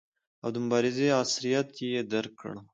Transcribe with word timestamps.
او 0.43 0.49
د 0.55 0.57
مبارزې 0.65 1.07
عصریتوب 1.21 1.79
یې 1.95 2.01
درک 2.11 2.33
کړو. 2.41 2.59